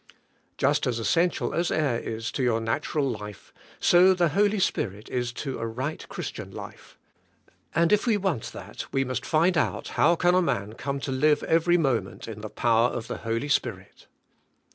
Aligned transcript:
Just 0.57 0.87
as 0.87 0.97
essential 0.97 1.53
as 1.53 1.69
air 1.69 1.99
is 1.99 2.31
to 2.31 2.41
your 2.41 2.59
natural 2.59 3.07
life, 3.07 3.53
so 3.79 4.15
the 4.15 4.29
Holy 4.29 4.57
Spirit 4.57 5.07
is 5.11 5.31
to 5.33 5.59
a 5.59 5.67
right 5.67 6.07
Christian 6.09 6.49
life; 6.49 6.97
and, 7.75 7.93
if 7.93 8.05
vv^e 8.05 8.17
want 8.17 8.45
that, 8.45 8.91
we 8.91 9.03
must 9.03 9.23
find 9.27 9.55
out 9.59 9.89
how 9.89 10.15
can 10.15 10.33
a 10.33 10.41
man 10.41 10.73
come 10.73 10.99
to 11.01 11.11
live 11.11 11.43
every 11.43 11.77
moment 11.77 12.27
in 12.27 12.41
the 12.41 12.49
power 12.49 12.89
of 12.89 13.05
the 13.07 13.17
Holy 13.17 13.47
Spirit. 13.47 14.07